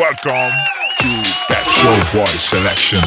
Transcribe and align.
Welcome 0.00 0.48
to 1.04 1.10
that 1.52 1.60
Show 1.68 1.92
Boy 2.16 2.32
Selection 2.40 3.04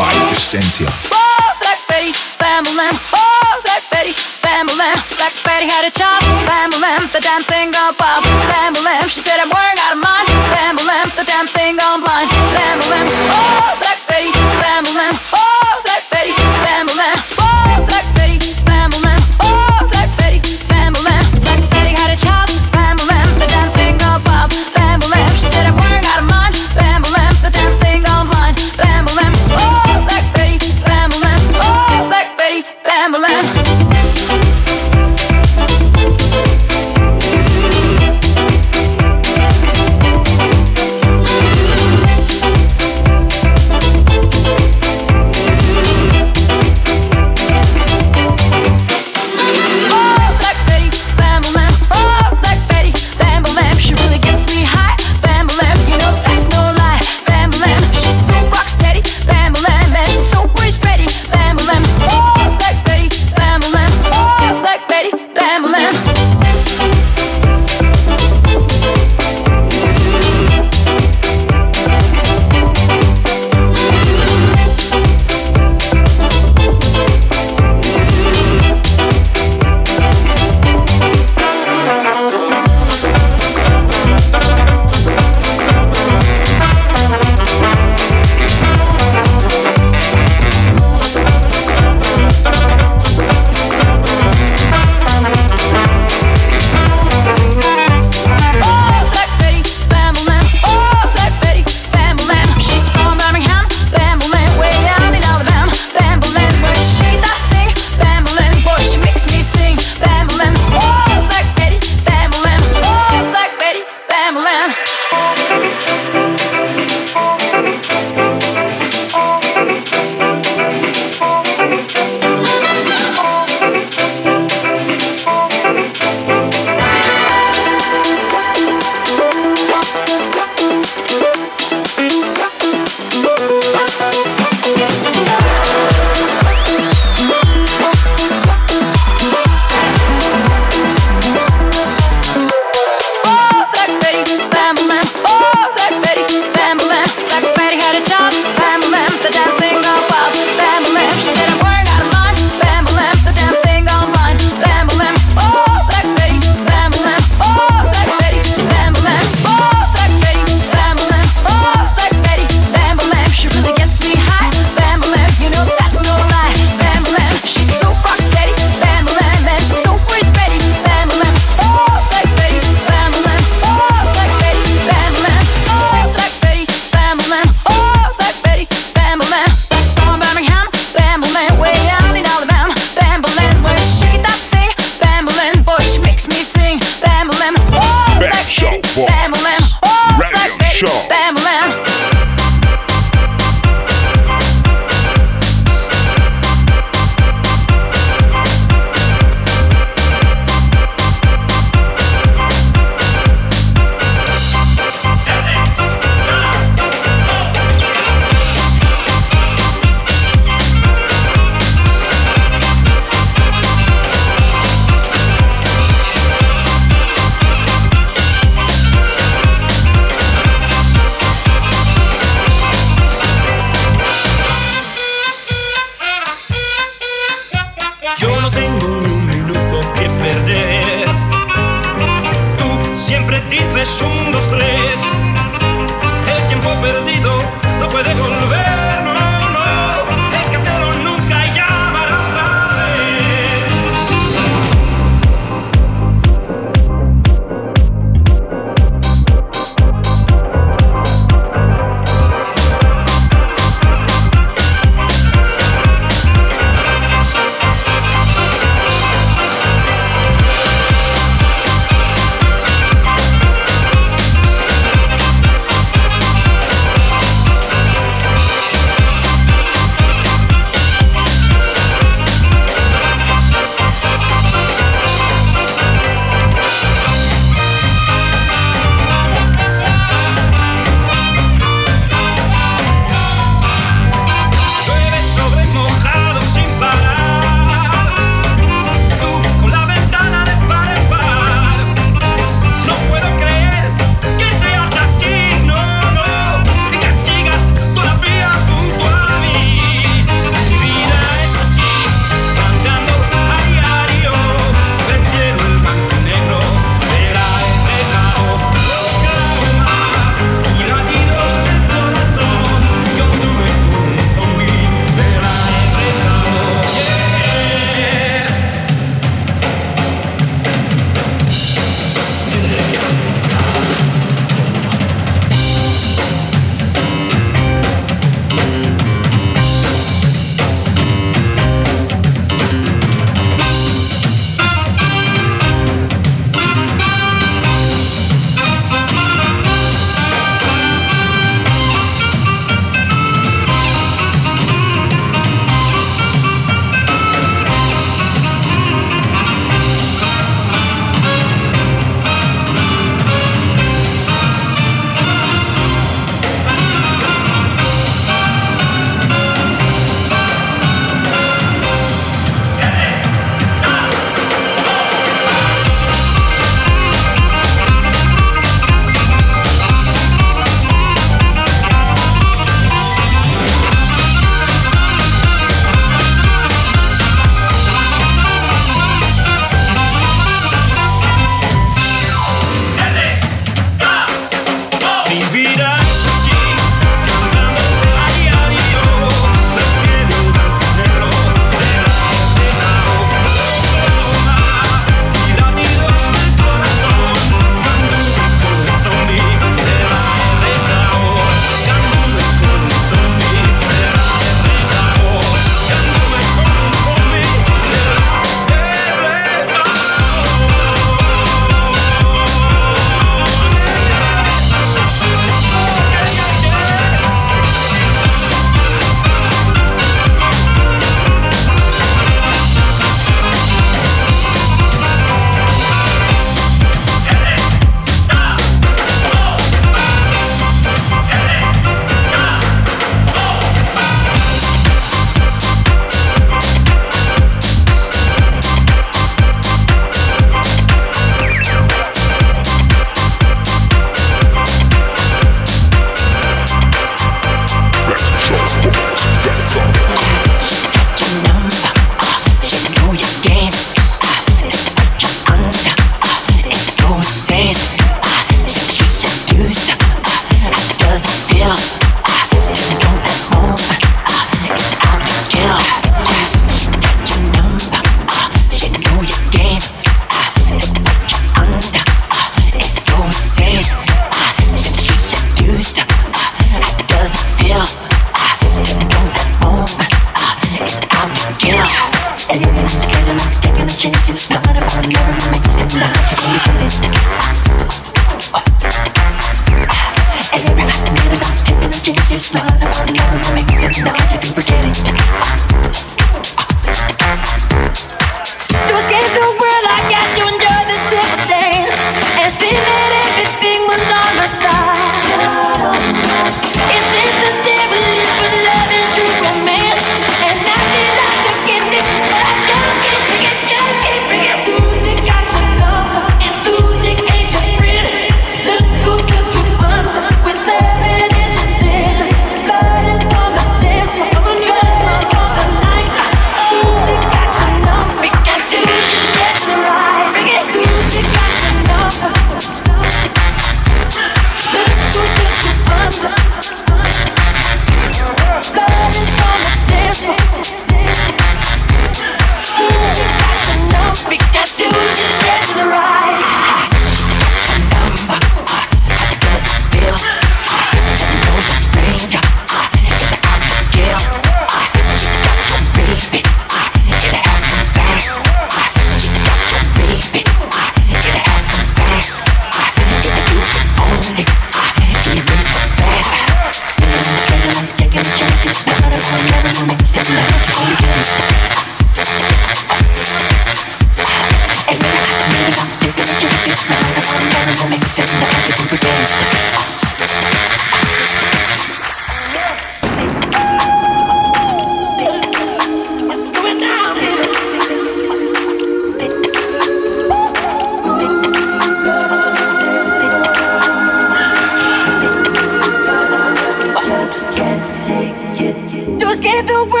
by 0.00 0.08
Essentia. 0.32 0.88
Oh, 1.12 1.52
Black 1.60 1.76
Betty, 1.92 2.16
Bam 2.40 2.64
Lamb. 2.72 2.96
Oh, 3.12 3.60
Black 3.68 3.84
Betty, 3.92 4.16
Bam 4.40 4.64
Lamb. 4.80 4.96
Black 5.20 5.36
Betty 5.44 5.68
had 5.68 5.84
a 5.84 5.92
chop. 5.92 6.24
Bam 6.48 6.72
Lamb, 6.80 7.04
the 7.12 7.20
damn 7.20 7.44
thing 7.44 7.68
gone 7.68 7.92
pop. 8.00 8.24
Bam 8.48 8.72
Lamb, 8.80 9.12
she 9.12 9.20
said 9.20 9.44
I'm 9.44 9.52
wearing 9.52 9.76
out 9.84 9.92
of 9.92 10.00
mind. 10.00 10.28
Bam 10.56 10.80
Lamb, 10.88 11.12
the 11.20 11.28
damn 11.28 11.44
thing 11.52 11.76
gone 11.76 12.00
blind. 12.00 12.32
Bam 12.56 12.80
Lamb. 12.88 13.08
Oh, 13.28 13.76
Black 13.76 14.00
Betty, 14.08 14.32
Bam 14.56 14.88
Lamb. 14.96 15.33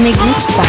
Me 0.00 0.12
gusta. 0.12 0.67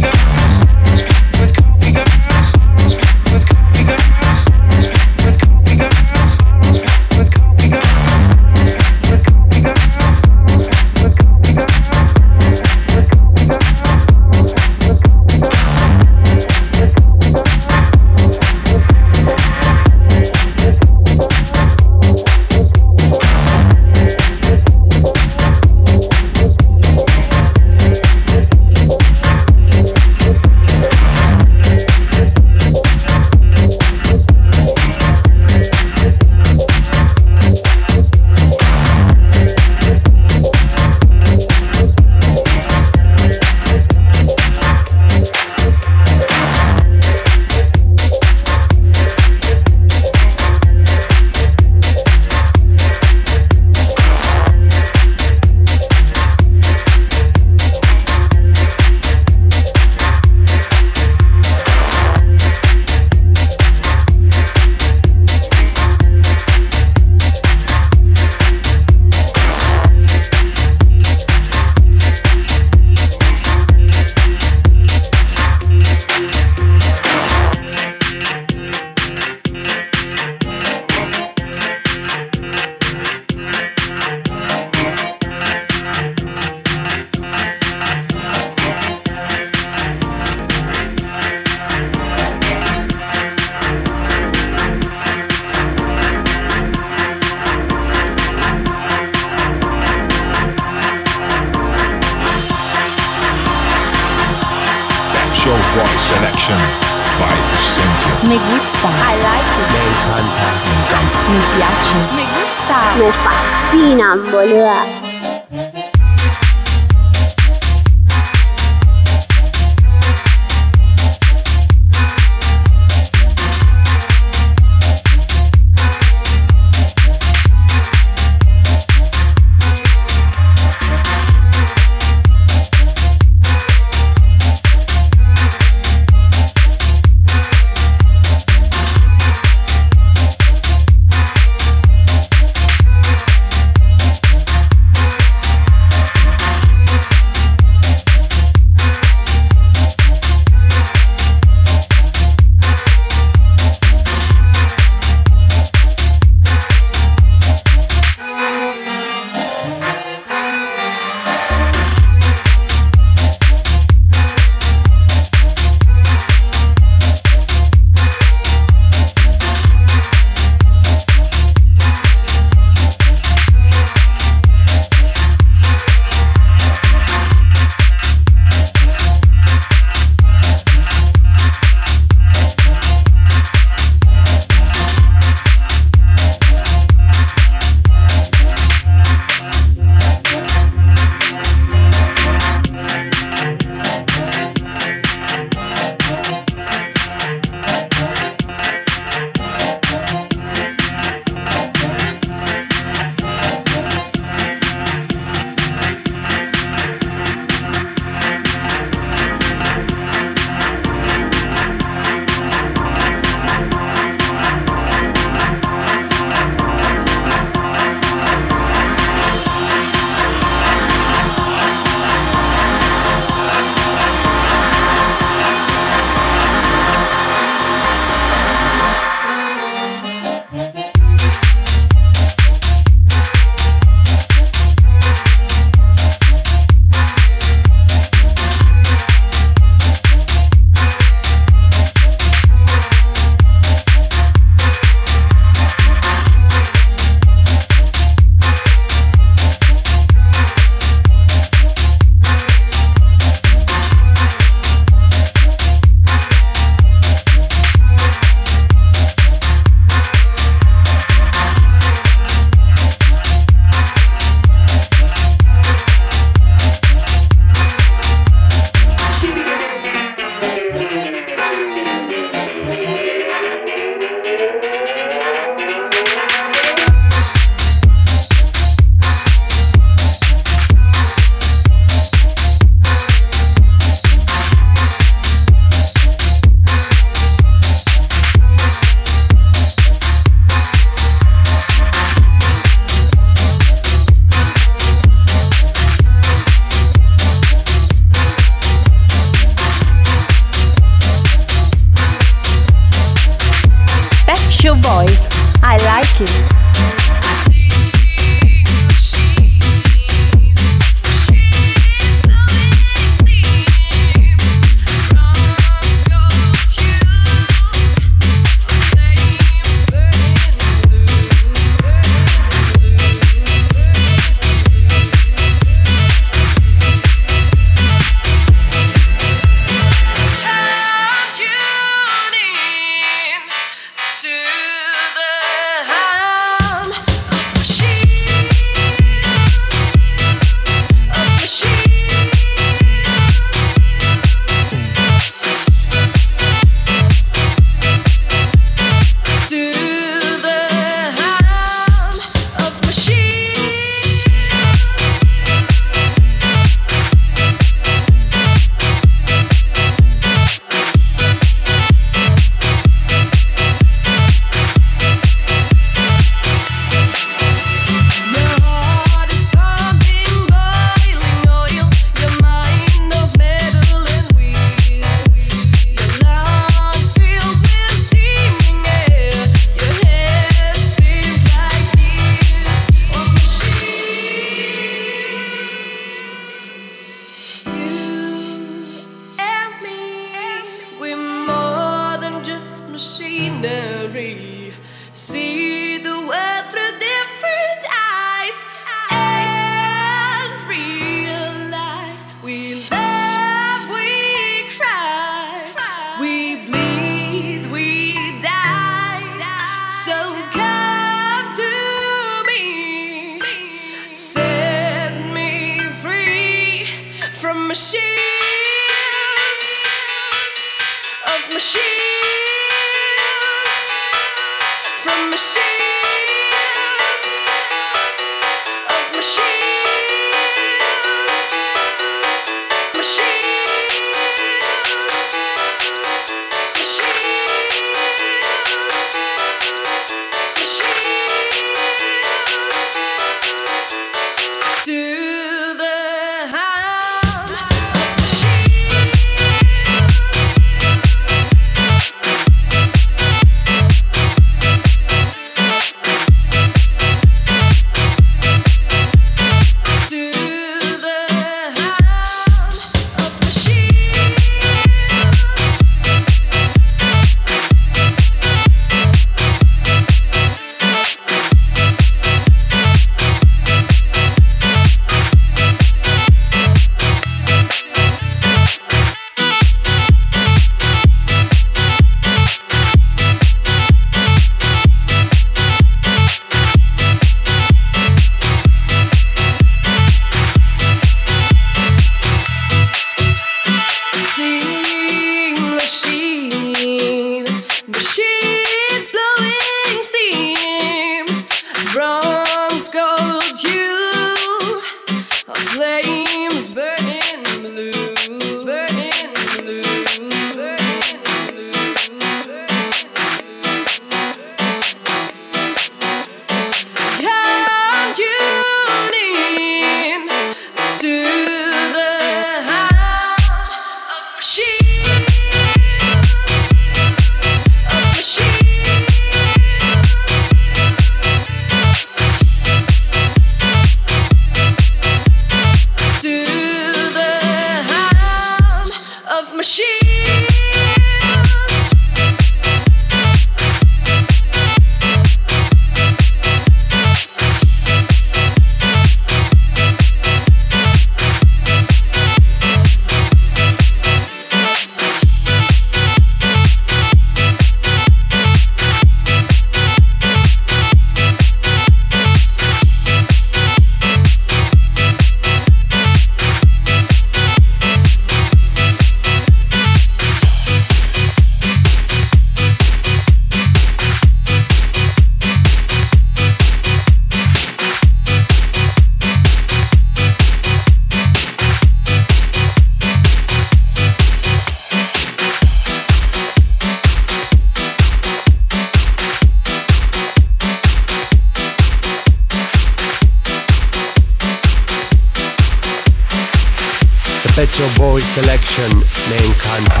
Mankind. 598.77 600.00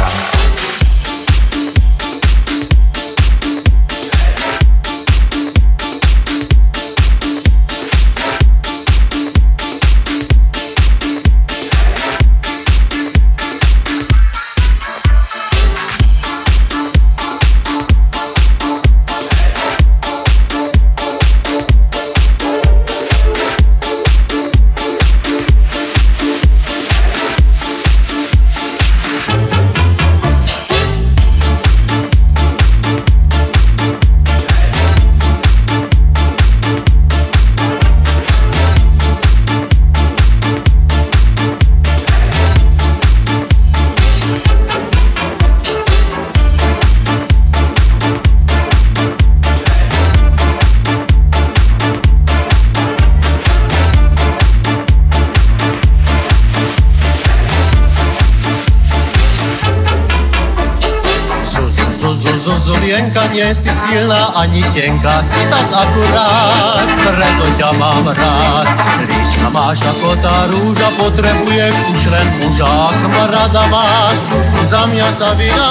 Malinká 65.01 65.25
si 65.25 65.41
tak 65.49 65.65
akurát, 65.73 66.85
preto 67.01 67.45
ťa 67.57 67.73
mám 67.73 68.05
rád. 68.05 68.69
Líčka 69.01 69.49
máš 69.49 69.81
ako 69.81 70.13
ta 70.21 70.45
rúža, 70.45 70.93
potrebuješ 70.93 71.89
už 71.89 72.13
len 72.13 72.27
muža, 72.37 72.69
kamaráda 73.01 73.65
mať. 73.65 74.17
Za 74.61 74.85
mňa 74.85 75.07
sa 75.09 75.33
vydá 75.33 75.70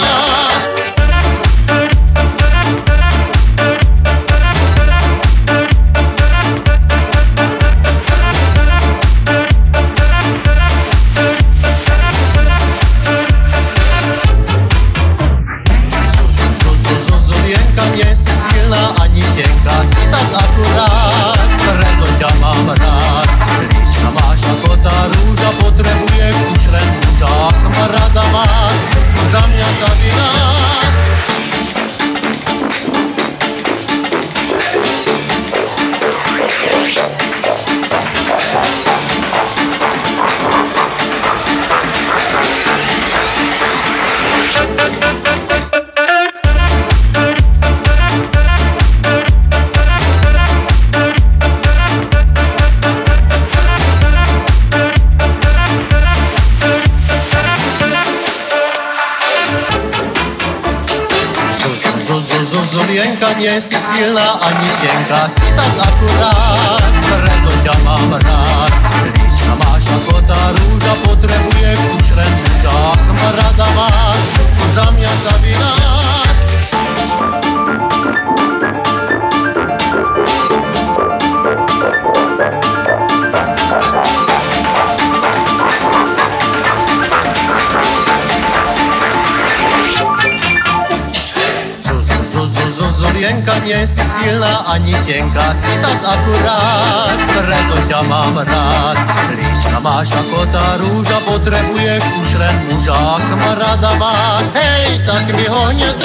Podcast. 65.11 65.40
děnka 95.11 95.55
si 95.55 95.79
tak 95.83 95.99
akurát, 96.05 97.19
preto 97.27 97.77
tě 97.89 98.09
mám 98.09 98.39
rád. 98.39 98.99
Líčka 99.31 99.81
máš 99.81 100.11
jako 100.11 100.47
ta 100.47 100.77
růža, 100.77 101.21
potřebuješ 101.21 102.05
už 102.23 102.35
len 102.35 102.61
muža, 102.71 103.19
kamaráda 103.31 103.95
má. 103.95 104.41
hej, 104.55 105.03
tak 105.07 105.35
mi 105.37 105.47
ho 105.49 105.65
hněd. 105.65 106.05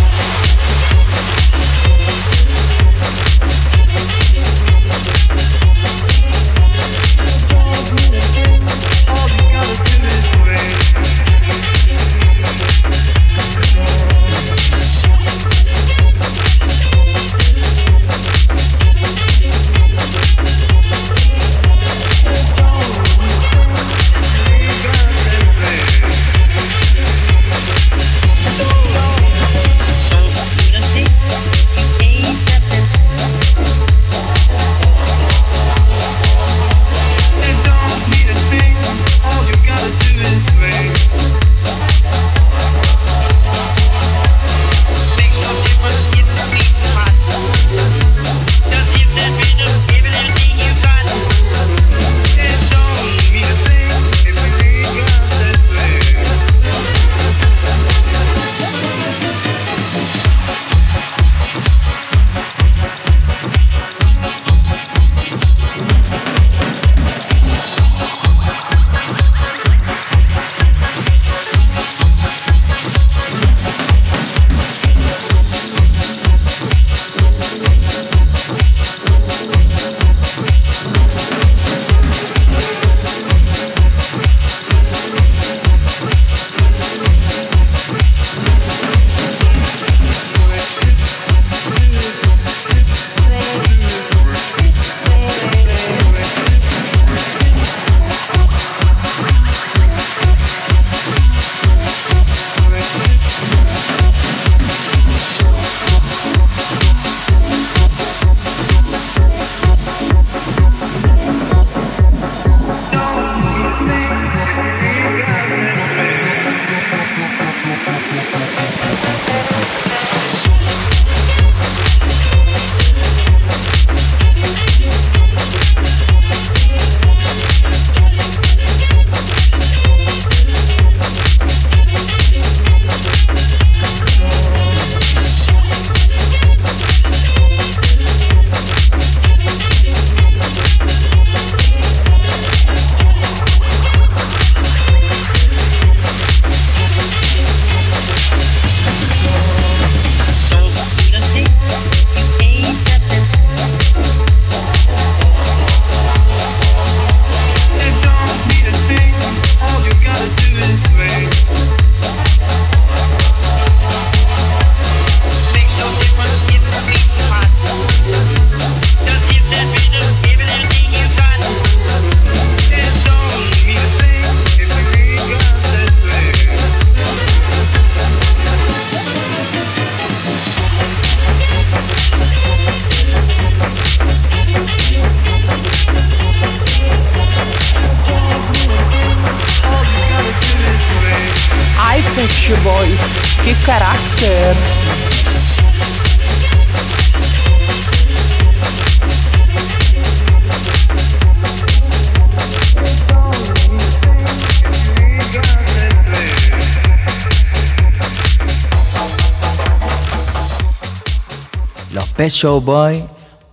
Show 212.41 212.57
Boy 212.57 213.05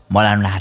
molan 0.09 0.41
harta. 0.49 0.58